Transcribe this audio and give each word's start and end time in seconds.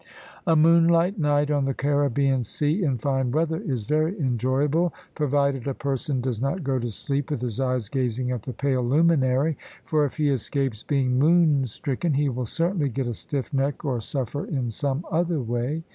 A 0.47 0.55
moonlight 0.55 1.19
night 1.19 1.51
on 1.51 1.65
the 1.65 1.75
Caribbean 1.75 2.41
Sea 2.41 2.81
in 2.81 2.97
fine 2.97 3.29
weather 3.31 3.59
is 3.61 3.83
very 3.83 4.19
enjoyable, 4.19 4.95
provided 5.13 5.67
a 5.67 5.75
person 5.75 6.21
does 6.21 6.41
not 6.41 6.63
go 6.63 6.79
to 6.79 6.89
sleep 6.89 7.29
with 7.29 7.41
his 7.41 7.59
eyes 7.59 7.87
gazing 7.87 8.31
at 8.31 8.41
the 8.41 8.51
pale 8.53 8.81
luminary, 8.83 9.59
for 9.83 10.03
if 10.03 10.17
he 10.17 10.29
escapes 10.29 10.81
being 10.81 11.19
moon 11.19 11.67
stricken 11.67 12.15
he 12.15 12.29
will 12.29 12.47
certainly 12.47 12.89
get 12.89 13.05
a 13.05 13.13
stiff 13.13 13.53
neck 13.53 13.85
or 13.85 14.01
suffer 14.01 14.43
in 14.43 14.71
some 14.71 15.05
other 15.11 15.39
way. 15.39 15.83